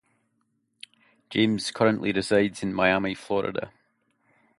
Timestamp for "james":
1.29-1.69